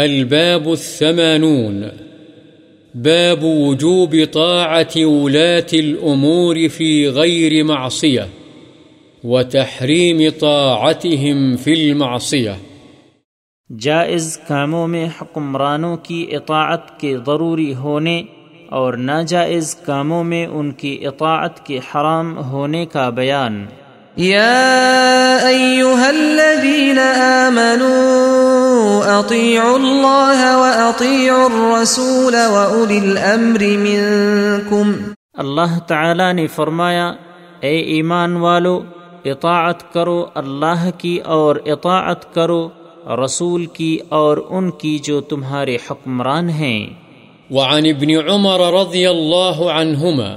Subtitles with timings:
[0.00, 1.82] الباب الثمانون.
[2.94, 8.26] باب وجوب طاعة ولاة الأمور في غير معصية
[9.24, 12.56] وتحريم طاعتهم في المعصية.
[13.78, 18.22] جائز کاموں میں حکمرانوں کی اطاعت کے ضروری ہونے
[18.70, 23.66] اور ناجائز کاموں میں ان کی اطاعت کے حرام ہونے کا بیان۔
[24.18, 26.98] يا أيها الذين
[27.48, 28.19] آمنوا
[29.20, 34.92] أطيعوا الله وأطيعوا الرسول وأولي الأمر منكم
[35.34, 37.12] اللہ تعالی نے فرمایا
[37.60, 38.82] اے ایمان والو
[39.24, 42.68] اطاعت کرو اللہ کی اور اطاعت کرو
[43.24, 46.86] رسول کی اور ان کی جو تمہارے حکمران ہیں۔
[47.50, 50.30] وعن ابن عمر رضي الله عنهما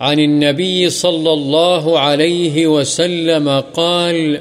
[0.00, 4.36] عن النبي صلى الله عليه وسلم قال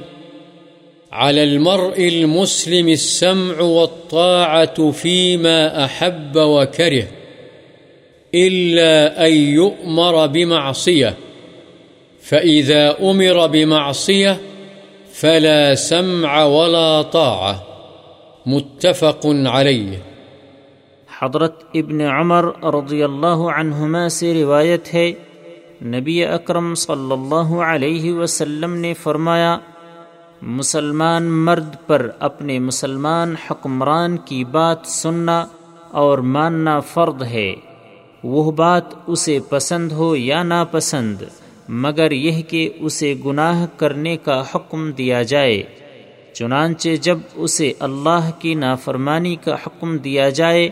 [1.11, 7.07] على المرء المسلم السمع والطاعة فيما أحب وكره،
[8.35, 11.17] إلا أن يؤمر بمعصية،
[12.21, 14.37] فإذا أمر بمعصية
[15.13, 17.55] فلا سمع ولا طاعة،
[18.45, 19.97] متفق عليه.
[21.19, 25.11] حضرت ابن عمر رضی اللہ عنہما سے روایت ہے،
[25.85, 29.57] نبی اکرم صلی اللہ علیہ وسلم نے فرمایا
[30.41, 35.45] مسلمان مرد پر اپنے مسلمان حکمران کی بات سننا
[35.91, 37.55] اور ماننا فرد ہے۔
[38.23, 41.21] وہ بات اسے پسند ہو یا ناپسند،
[41.69, 45.63] مگر یہ کہ اسے گناہ کرنے کا حکم دیا جائے۔
[46.33, 50.69] چنانچہ جب اسے اللہ کی نافرمانی کا حکم دیا جائے،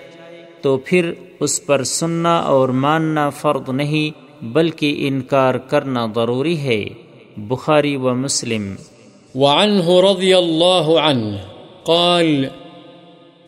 [0.61, 6.85] تو پھر اس پر سننا اور ماننا فرض نہیں، بلکہ انکار کرنا ضروری ہے۔
[7.37, 8.75] بخاری و مسلم
[9.35, 11.39] وعنه رضي الله عنه
[11.85, 12.49] قال،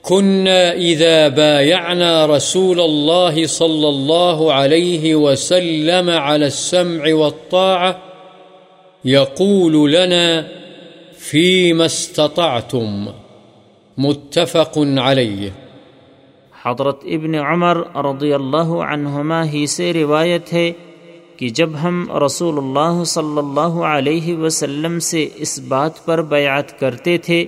[0.02, 8.00] كنا إذا بايعنا رسول الله صلى الله عليه وسلم على السمع والطاعة
[9.06, 10.48] يقول لنا،
[11.18, 13.08] فيما استطعتم؟
[13.98, 15.50] متفق عليه.
[16.64, 20.72] حضرت ابن عمر رضی اللہ عنہما ہی سے روایت ہے
[21.38, 27.18] کہ جب ہم رسول اللہ صلی اللہ علیہ وسلم سے اس بات پر بیعت کرتے
[27.18, 27.46] تھے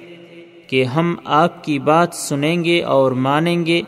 [0.67, 3.81] کہ ہم آپ کی بات سنیں گے اور مانیں گے،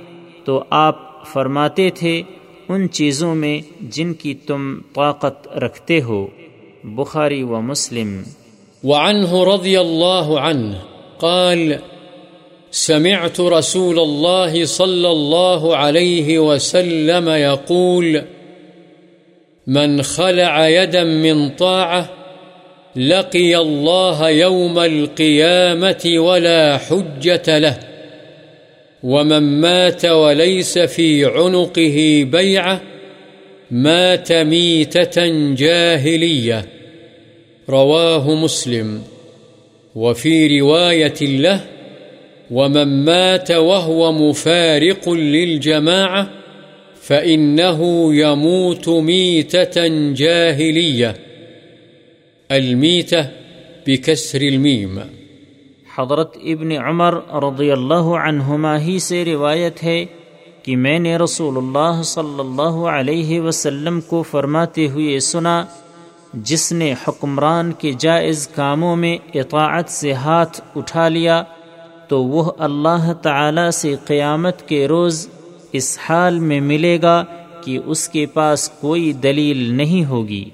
[0.45, 2.21] تو آپ فرماتے تھے،
[2.69, 6.27] ان چیزوں میں جن کی تم طاقت رکھتے ہو۔
[6.83, 8.21] بخاری و مسلم۔
[8.83, 10.77] وعنه رضي الله عنه
[11.19, 11.73] قال،
[12.71, 18.17] سمعت رسول الله صلى الله عليه وسلم يقول
[19.71, 22.09] من خلع يدا من طاعة
[22.95, 27.79] لقي الله يوم القيامة ولا حجة له
[29.03, 32.81] ومن مات وليس في عنقه بيعة
[33.71, 36.65] مات ميتة جاهلية.
[37.69, 39.01] رواه مسلم.
[39.95, 41.61] وفي رواية له
[42.51, 46.40] ومن مات وهو مفارق للجماعة
[47.03, 47.79] فإنه
[48.13, 49.77] يموت ميتة
[50.13, 51.11] جاهلية.
[52.49, 53.21] الميتة
[53.87, 54.99] بكسر الميم.
[55.97, 57.13] حضرت ابن عمر
[57.43, 60.05] رضی اللہ عنہما ہی سے روایت ہے
[60.63, 65.63] کہ میں نے رسول اللہ صلی اللہ علیہ وسلم کو فرماتے ہوئے سنا،
[66.33, 71.43] جس نے حکمران کے جائز کاموں میں اطاعت سے ہاتھ اٹھا لیا،
[72.07, 75.27] تو وہ اللہ تعالی سے قیامت کے روز
[75.71, 77.25] اس حال میں ملے گا
[77.63, 80.49] کہ اس کے پاس کوئی دلیل نہیں ہوگی۔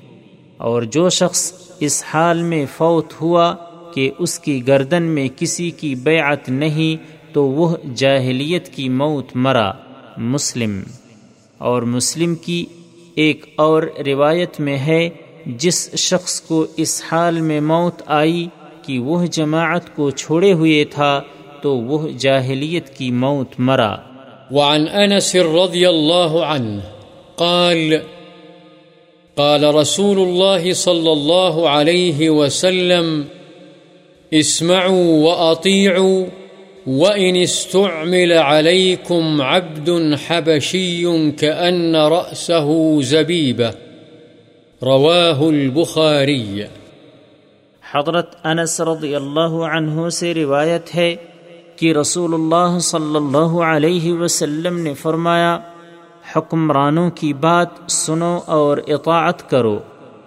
[0.57, 3.55] اور جو شخص اس حال میں فوت ہوا
[3.93, 9.71] کہ اس کی گردن میں کسی کی بیعت نہیں، تو وہ جاہلیت کی موت مرا۔
[10.17, 10.83] مسلم۔
[11.57, 12.65] اور مسلم کی
[13.15, 15.09] ایک اور روایت میں ہے،
[15.45, 18.47] جس شخص کو اس حال میں موت آئی
[18.81, 21.21] کہ وہ جماعت کو چھوڑے ہوئے تھا،
[21.61, 23.95] تو وہ جاہلیت کی موت مرا۔
[24.51, 26.81] وعن أنس رضي الله عنه
[27.37, 28.01] قال
[29.35, 33.23] قال رسول الله صلى الله عليه وسلم،
[34.33, 36.25] اسمعوا وأطيعوا،
[36.87, 43.71] وإن استعمل عليكم عبد حبشي كأن رأسه زبيبة.
[44.83, 46.61] رواه البخاري.
[47.91, 51.15] حضرت انس رضی اللہ عنہ سے روایت ہے
[51.77, 55.59] کہ رسول اللہ صلی اللہ علیہ وسلم نے فرمایا،
[56.35, 59.79] حکمرانوں کی بات سنو اور اطاعت کرو،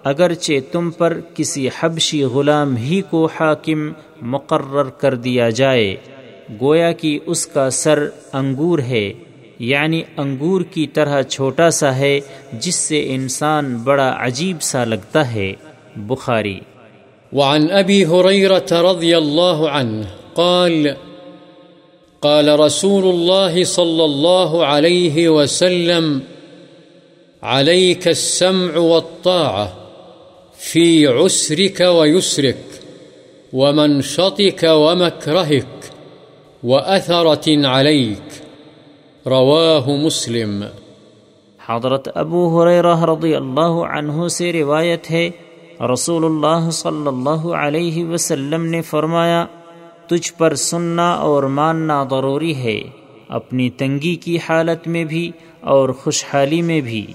[0.04, 3.92] اگرچہ تم پر کسی حبشی غلام ہی کو حاکم
[4.22, 5.96] مقرر کر دیا جائے۔
[6.60, 9.12] گویا کہ اس کا سر انگور ہے
[9.58, 12.20] یعنی انگور کی طرح چھوٹا سا ہے،
[12.52, 15.52] جس سے انسان بڑا عجیب سا لگتا ہے۔
[15.96, 16.60] بخاری۔
[17.32, 20.04] وعن ابی حریرت رضی اللہ عنہ
[20.34, 20.86] قال
[22.22, 26.18] قال رسول الله صلى الله عليه وسلم
[27.42, 29.66] عليك السمع والطاعة
[30.56, 32.64] في عسرك ويسرك
[33.52, 35.80] ومنشطك ومكرهك
[36.64, 38.28] وأثرة عليك
[39.26, 40.64] رواه مسلم۔
[41.66, 45.30] حضرت ابو حریرہ رضی اللہ عنہ سے روایت ہے،
[45.92, 49.46] رسول اللہ صلی اللہ علیہ وسلم نے فرمایا
[50.10, 52.80] تجھ پر سننا اور ماننا ضروری ہے،
[53.28, 55.30] اپنی تنگی کی حالت میں بھی
[55.60, 57.06] اور خوشحالی میں بھی،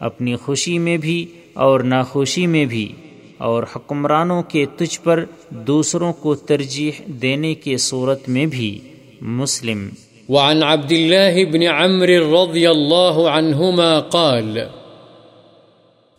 [0.00, 2.92] اپنی خوشی میں بھی اور ناخوشی میں بھی،
[3.38, 8.78] اور حکمرانوں کے تجھ پر دوسروں کو ترجیح دینے کے صورت میں بھی۔
[9.20, 9.88] مسلم۔
[10.28, 14.58] وعن عبد الله بن عمرو رضي الله عنهما قال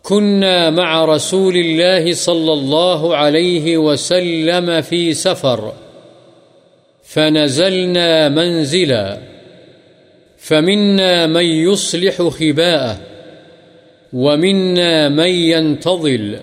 [0.04, 5.60] كنا مع رسول الله صلى الله عليه وسلم في سفر
[7.06, 9.18] فنزلنا منزلا
[10.38, 13.00] فمنا من يصلح خباءه
[14.12, 16.38] ومنا من ينتظل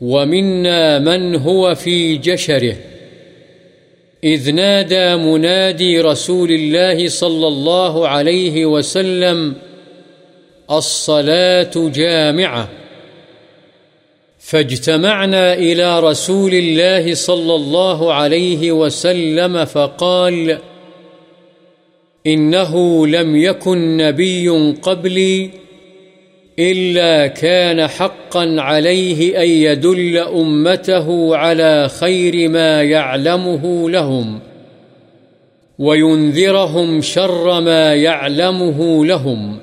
[0.00, 2.76] ومنا من هو في جشره
[4.24, 9.54] إذ نادى منادي رسول الله صلى الله عليه وسلم
[10.70, 12.68] الصلاة جامعة
[14.44, 20.58] فاجتمعنا إلى رسول الله صلى الله عليه وسلم فقال،
[22.26, 24.48] إنه لم يكن نبي
[24.82, 25.50] قبلي
[26.58, 34.40] إلا كان حقا عليه أن يدل أمته على خير ما يعلمه لهم
[35.78, 39.58] وينذرهم شر ما يعلمه لهم،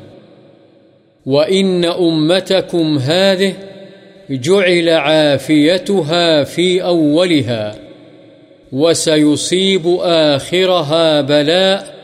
[1.26, 3.54] وإن أمتكم هذه
[4.32, 7.76] جعل عافيتها في أولها
[8.72, 11.96] وسيصيب آخرها بلاء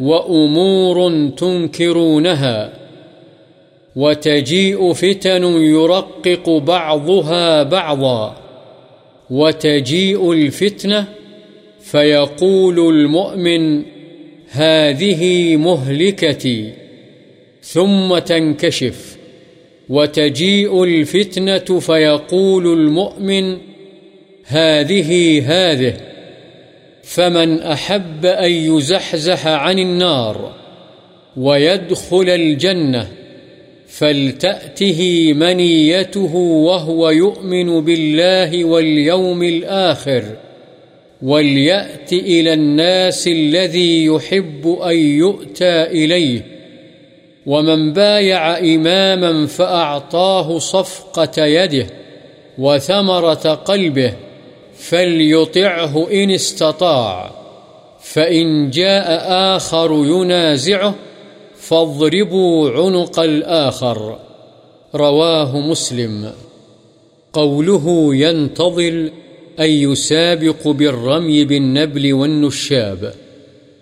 [0.00, 2.72] وأمور تنكرونها
[3.96, 8.36] وتجيء فتن يرقق بعضها بعضا
[9.30, 11.06] وتجيء الفتنة
[11.80, 13.82] فيقول المؤمن
[14.50, 16.72] هذه مهلكتي
[17.62, 19.19] ثم تنكشف
[19.90, 23.58] وتجيء الفتنة فيقول المؤمن
[24.44, 25.96] هذه هذه،
[27.02, 30.54] فمن أحب أن يزحزح عن النار
[31.36, 33.08] ويدخل الجنة
[33.86, 40.24] فلتأته منيته وهو يؤمن بالله واليوم الآخر،
[41.22, 46.59] وليأت إلى الناس الذي يحب أن يؤتى إليه.
[47.46, 51.86] ومن بايع إماما فأعطاه صفقة يده
[52.58, 54.14] وثمرة قلبه
[54.76, 57.30] فليطعه إن استطاع،
[58.00, 59.06] فإن جاء
[59.56, 60.94] آخر ينازعه
[61.56, 64.18] فاضربوا عنق الآخر.
[64.94, 66.32] رواه مسلم.
[67.32, 69.12] قوله ينتظل
[69.60, 73.14] أن يسابق بالرمي بالنبل والنشاب،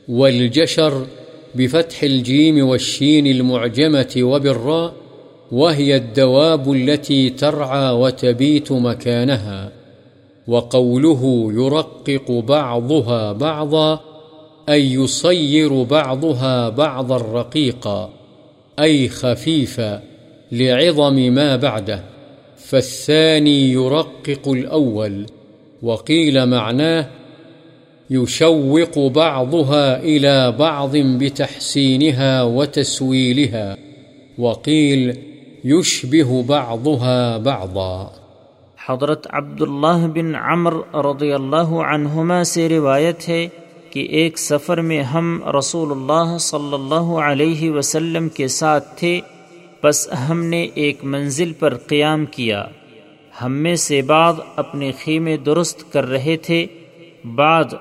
[0.09, 1.07] والجشر
[1.59, 4.95] بفتح الجيم والشين المعجمة وبالراء،
[5.53, 9.73] وهي الدواب التي ترعى وتبيت مكانها،
[10.49, 14.01] وقوله يرقق بعضها بعضا،
[14.69, 18.11] أي يصير بعضها بعضا رقيقا،
[18.79, 20.03] أي خفيفا
[20.53, 22.05] لعظم ما بعده.
[22.57, 25.27] فالثاني يرقق الأول،
[25.83, 27.09] وقيل معناه
[28.11, 33.75] يشوق بعضها إلى بعض بتحسينها وتسويلها،
[34.39, 35.11] وقيل
[35.65, 38.07] يشبه بعضها بعضا.
[38.89, 43.49] حضرت عبداللہ بن عمر رضی اللہ عنہما سے روایت ہے
[43.91, 49.21] کہ ایک سفر میں ہم رسول اللہ صلی اللہ علیہ وسلم کے ساتھ تھے،
[49.85, 52.65] بس ہم نے ایک منزل پر قیام کیا۔
[53.43, 56.67] ہم میں سے بعض اپنے خیمے درست کر رہے تھے،
[57.35, 57.75] بعض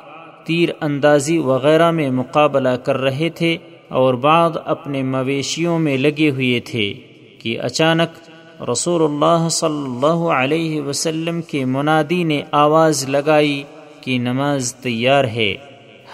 [0.48, 6.60] تیر اندازی وغیرہ میں مقابلہ کر رہے تھے اور بعض اپنے مویشیوں میں لگے ہوئے
[6.60, 6.94] تھے
[7.40, 8.30] کہ اچانک
[8.72, 13.64] رسول اللہ صلی اللہ علیہ وسلم کے منادی نے آواز لگائی
[14.02, 15.56] کہ نماز تیار ہے۔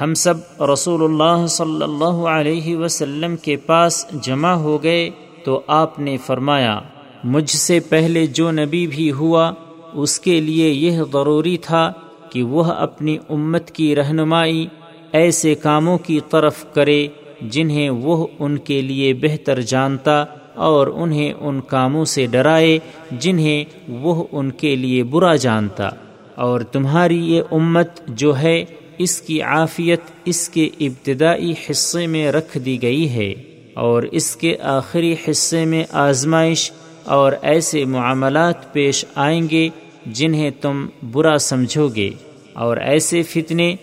[0.02, 5.10] ہم سب رسول اللہ صلی اللہ علیہ وسلم کے پاس جمع ہو گئے
[5.44, 6.80] تو آپ نے فرمایا،
[7.24, 9.52] مجھ سے پہلے جو نبی بھی ہوا،
[9.94, 11.94] اس کے لیے یہ ضروری تھا
[12.34, 14.68] کہ وہ اپنی امت کی رہنمائی
[15.12, 17.08] ایسے کاموں کی طرف کرے
[17.42, 20.26] جنہیں وہ ان کے لیے بہتر جانتا
[20.56, 22.80] اور انہیں ان کاموں سے ڈرائے
[23.12, 25.90] جنہیں وہ ان کے لیے برا جانتا۔
[26.36, 28.66] اور تمہاری یہ امت جو ہے،
[28.98, 33.34] اس کی عافیت اس کے ابتدائی حصے میں رکھ دی گئی ہے۔
[33.74, 36.72] اور اس کے آخری حصے میں آزمائش
[37.06, 39.70] اور ایسے معاملات پیش آئیں گے
[40.06, 42.10] جنہیں تم برا سمجھو گے،
[42.54, 43.74] اور ایسے فتنے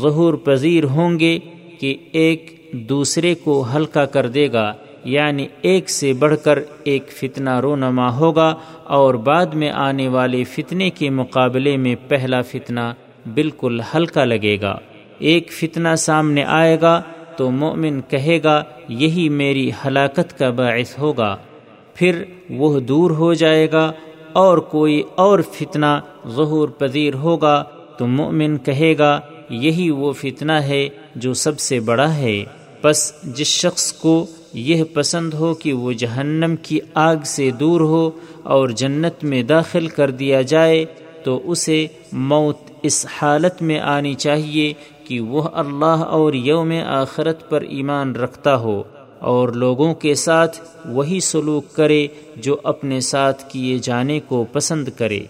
[0.00, 1.38] ظہور پذیر ہوں گے
[1.80, 2.50] کہ ایک
[2.88, 4.72] دوسرے کو ہلکا کر دے گا
[5.04, 8.54] یعنی ایک سے بڑھ کر ایک فتنہ رونما ہوگا،
[8.86, 12.92] اور بعد میں آنے والے فتنے کے مقابلے میں پہلا فتنہ
[13.34, 14.76] بالکل ہلکا لگے گا۔
[15.18, 17.00] ایک فتنہ سامنے آئے گا
[17.36, 21.36] تو مومن کہے گا، یہی میری ہلاکت کا باعث ہوگا۔
[21.94, 23.90] پھر وہ دور ہو جائے گا
[24.32, 27.64] اور کوئی اور فتنہ ظہور پذیر ہوگا،
[27.98, 29.20] تو مومن کہے گا،
[29.50, 32.44] یہی وہ فتنہ ہے جو سب سے بڑا ہے۔
[32.82, 38.10] بس جس شخص کو یہ پسند ہو کہ وہ جہنم کی آگ سے دور ہو
[38.42, 40.84] اور جنت میں داخل کر دیا جائے،
[41.24, 44.72] تو اسے موت اس حالت میں آنی چاہیے
[45.04, 48.82] کہ وہ اللہ اور یوم آخرت پر ایمان رکھتا ہو۔
[49.20, 55.20] اور لوگوں کے ساتھ وہی سلوک کرے جو اپنے ساتھ کیے جانے کو پسند کرے،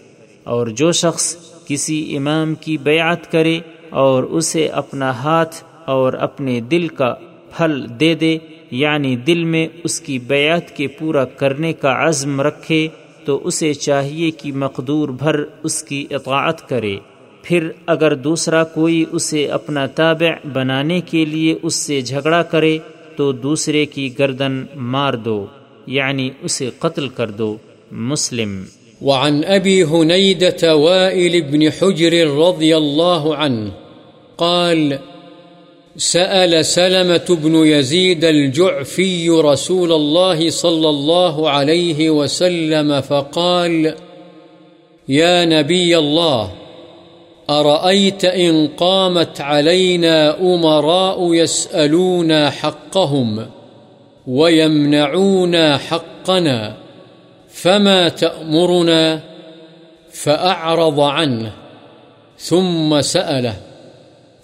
[0.45, 1.35] اور جو شخص
[1.67, 3.59] کسی امام کی بیعت کرے
[4.01, 7.15] اور اسے اپنا ہاتھ اور اپنے دل کا
[7.57, 8.37] پھل دے دے
[8.71, 12.87] یعنی دل میں اس کی بیعت کے پورا کرنے کا عزم رکھے،
[13.25, 16.97] تو اسے چاہیے کہ مقدور بھر اس کی اطاعت کرے۔
[17.45, 22.79] پھر اگر دوسرا کوئی اسے اپنا تابع بنانے کے لیے اس سے جھگڑا کرے
[23.21, 25.47] تو دوسرے کی گردن مار دو
[25.87, 27.57] یعنی اسے قتل کر دو،
[27.93, 28.65] مسلم۔
[29.03, 33.69] وعن أبي هنيدة وائل بن حجر رضي الله عنه
[34.37, 34.93] قال،
[35.99, 43.87] سأل سلمة بن يزيد الجعفي رسول الله صلى الله عليه وسلم فقال
[45.09, 46.60] يا نبي الله
[47.51, 53.47] أرأيت إن قامت علينا أمراء يسألون حقهم
[54.27, 56.77] ويمنعون حقنا
[57.49, 59.21] فما تأمرنا
[60.13, 61.53] فأعرض عنه
[62.39, 63.55] ثم سأله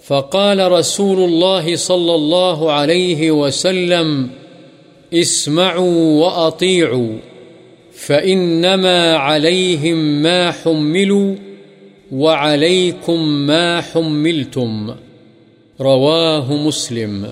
[0.03, 4.29] فقال رسول الله صلى الله عليه وسلم
[5.13, 7.17] اسمعوا وأطيعوا
[7.93, 11.35] فإنما عليهم ما حملوا
[12.11, 14.91] وعليكم ما حملتم
[15.79, 17.25] رواه مسلم۔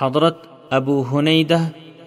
[0.00, 0.38] حضرت
[0.70, 1.58] ابو حنیدہ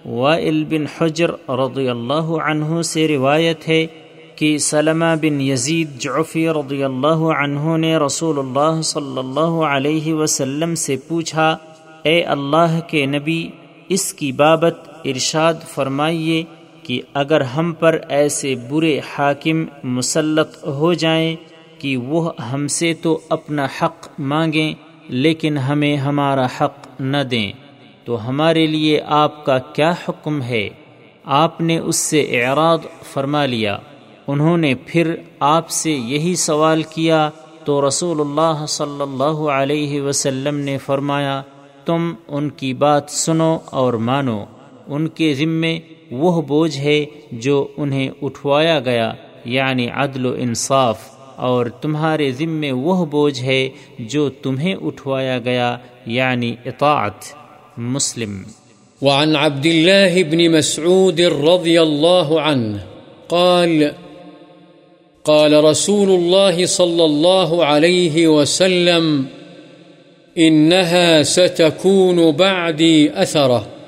[0.06, 3.88] وائل بن حجر رضی اللہ عنہ سے روایت ہے
[4.36, 10.76] کہ سلمہ بن یزید جعفی رضی اللہ عنہ نے رسول اللہ صلی اللہ علیہ وسلم
[10.76, 11.58] سے پوچھا،
[12.04, 13.48] اے اللہ کے نبی،
[13.90, 16.44] اس کی بابت ارشاد فرمائیے
[16.84, 21.36] کہ اگر ہم پر ایسے برے حاکم مسلط ہو جائیں
[21.80, 24.74] کہ وہ ہم سے تو اپنا حق مانگیں،
[25.08, 27.52] لیکن ہمیں ہمارا حق نہ دیں،
[28.04, 30.70] تو ہمارے لیے آپ کا کیا حکم ہے؟
[31.24, 32.80] آپ نے اس سے اعراض
[33.14, 33.78] فرما لیا۔
[34.28, 37.30] انہوں نے پھر آپ سے یہی سوال کیا۔
[37.64, 41.42] تو رسول اللہ صلی اللہ علیہ وسلم نے فرمایا،
[41.86, 44.46] تم ان کی بات سنو اور مانو۔
[44.88, 45.80] ان کے ذمے
[46.12, 49.14] وہ بوجھ ہے جو انہیں اٹھوایا گیا
[49.46, 50.98] یعنی عدل و انصاف،
[51.36, 57.40] اور تمہارے ذمے وہ بوجھ ہے جو تمہیں اٹھوایا گیا یعنی اطاعت۔
[57.78, 58.42] مسلم۔
[59.02, 62.78] وعن عبد الله بن مسعود رضي الله عنه
[63.28, 63.84] قال
[65.24, 69.22] قال رسول الله صلى الله عليه وسلم،
[70.38, 73.79] إنها ستكون بعدي أثرة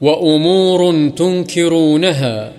[0.00, 2.52] وأمور تنكرونها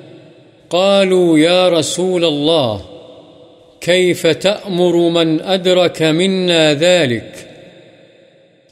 [0.70, 2.82] قالوا يا رسول الله
[3.82, 7.48] كيف تأمر من أدرك منا ذلك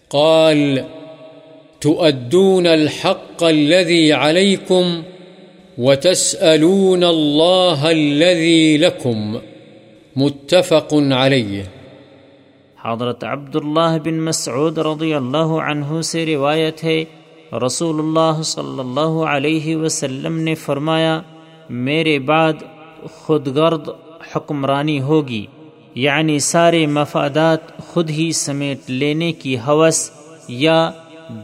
[0.10, 0.86] قال
[1.82, 5.04] تؤدون الحق الذي عليكم
[5.78, 9.40] وتسألون الله الذي لكم
[10.16, 11.64] متفق عليه
[12.78, 17.04] حضرت عبداللہ بن مسعود رضی اللہ عنہ سے روایت ہے
[17.54, 21.20] رسول اللہ صلی اللہ علیہ وسلم نے فرمایا،
[21.70, 22.64] میرے بعد
[23.14, 23.90] خود گرد
[24.36, 25.46] حکمرانی ہوگی
[25.96, 30.10] یعنی سارے مفادات خود ہی سمیٹ لینے کی حوث
[30.50, 30.90] یا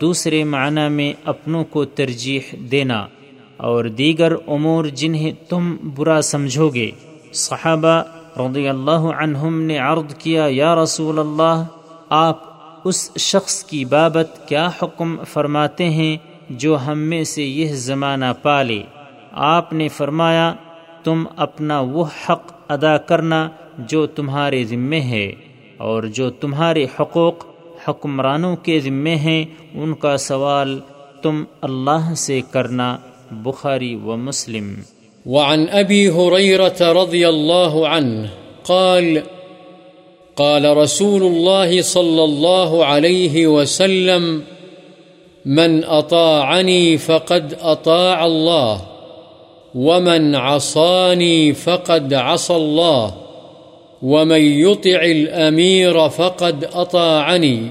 [0.02, 3.06] دوسرے معنی میں اپنوں کو ترجیح دینا،
[3.60, 6.90] اور دیگر امور جنہیں تم برا سمجھو گے
[7.34, 8.02] صحابہ
[8.40, 11.64] رضی اللہ عنہم نے عرض کیا، یا رسول اللہ،
[12.10, 12.51] آپ
[12.84, 16.18] اس شخص کی بابت کیا حکم فرماتے ہیں
[16.50, 18.82] جو ہم میں سے یہ زمانہ پالے
[19.32, 20.54] آپ نے فرمایا،
[21.04, 25.32] تم اپنا وہ حق ادا کرنا جو تمہارے ذمے ہے،
[25.78, 27.46] اور جو تمہارے حقوق
[27.88, 30.80] حکمرانوں کے ذمے ہیں، ان کا سوال
[31.22, 32.98] تم اللہ سے کرنا،
[33.32, 34.74] بخاری و مسلم۔
[35.26, 38.30] وعن أبي هريرة رضي الله عنه
[38.66, 39.18] قال
[40.36, 44.44] قال رسول الله صلى الله عليه وسلم،
[45.46, 48.78] من أطاعني فقد أطاع الله،
[49.76, 53.12] ومن عصاني فقد عصى الله،
[54.04, 57.68] ومن يطع الأمير فقد أطاعني،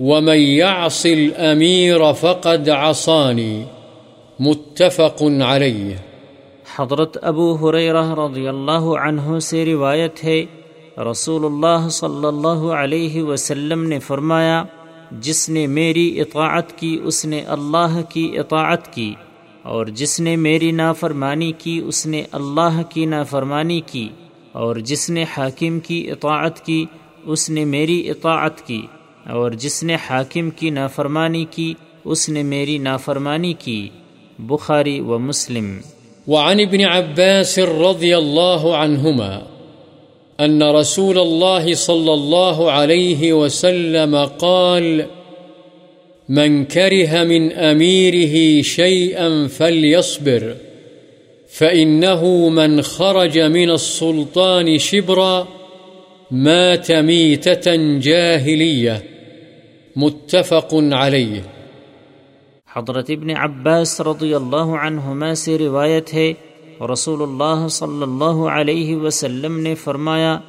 [0.00, 3.62] ومن يعص الأمير فقد عصاني.
[4.40, 5.94] متفق عليه.
[6.76, 10.44] حضرت ابو حریرہ رضی اللہ عنہ سے روایت ہے
[10.98, 14.64] رسول اللہ صلی اللہ علیہ وسلم نے فرمایا،
[15.10, 19.14] جس نے میری اطاعت کی، اس نے اللہ کی اطاعت کی،
[19.62, 24.08] اور جس نے میری نافرمانی کی، اس نے اللہ کی نافرمانی کی،
[24.52, 26.86] اور جس نے حاکم کی اطاعت کی،
[27.24, 28.82] اس نے میری اطاعت کی،
[29.26, 31.74] اور جس نے حاکم کی نافرمانی کی،
[32.04, 33.88] اس نے میری نافرمانی کی۔
[34.38, 35.78] بخاری و مسلم۔
[36.26, 39.57] وعن ابن عباس رضي الله عنهما
[40.40, 45.06] أن رسول الله صلى الله عليه وسلم قال،
[46.28, 50.54] من كره من أميره شيئا فليصبر،
[51.50, 55.44] فإنه من خرج من السلطان شبرا،
[56.30, 59.02] مات ميتة جاهلية.
[59.96, 61.40] متفق عليه.
[62.76, 66.32] حضرت ابن عباس رضی اللہ عنہما سے روایت ہے
[66.92, 70.40] رسول اللہ صلی اللہ علیہ وسلم نے فرمایا،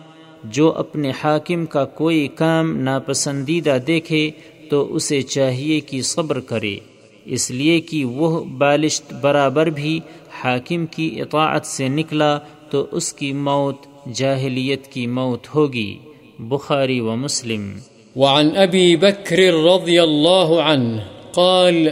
[0.43, 4.31] جو اپنے حاکم کا کوئی کام ناپسندیدہ دیکھے
[4.69, 6.77] تو اسے چاہیے کہ صبر کرے۔
[7.25, 9.99] اس لیے کہ وہ بالشت برابر بھی
[10.43, 12.39] حاکم کی اطاعت سے نکلا
[12.69, 15.97] تو اس کی موت، جاہلیت کی موت ہوگی۔
[16.39, 17.77] بخاری و مسلم۔
[18.15, 20.97] وعن ابی بکر رضی اللہ عنہ
[21.33, 21.87] قال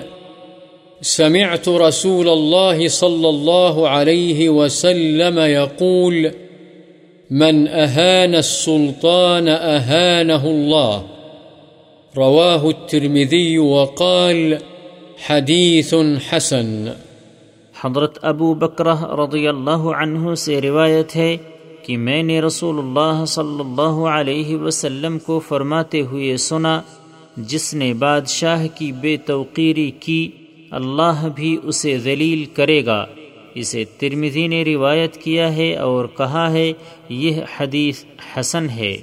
[1.02, 6.28] سمعت رسول الله صلى الله عليه وسلم يقول،
[7.32, 11.02] من أهان السلطان أهانه الله.
[12.18, 14.54] رواه الترمذي وقال،
[15.28, 15.94] حديث
[16.30, 16.88] حسن.
[17.84, 21.38] حضرت ابو بکرہ رضی اللہ عنہ سے روایت ہے
[21.84, 26.82] کہ میں نے رسول اللہ صلی اللہ علیہ وسلم کو فرماتے ہوئے سنا،
[27.38, 30.32] جس نے بادشاہ کی بے توقیری کی
[30.72, 33.06] اللہ بھی اسے ذلیل کرے گا۔
[33.56, 36.74] اسے ترمزی نے روایت کیا ہے اور کہا ہے،
[37.10, 38.04] یہ حدیث
[38.36, 38.98] حسن ہے۔